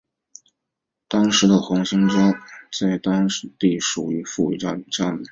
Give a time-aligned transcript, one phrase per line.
[1.07, 2.31] 当时的黄兴家
[2.75, 3.27] 在当
[3.59, 4.83] 地属于富裕家门。